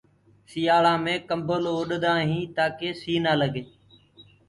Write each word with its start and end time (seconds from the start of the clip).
سيآݪآ 0.49 0.93
مي 1.03 1.15
ڪمبل 1.29 1.63
اُڏآ 1.75 2.13
هينٚ 2.29 2.51
تآڪي 2.55 2.89
سي 3.01 3.13
نآ 3.23 3.33
لگي۔ 3.41 3.63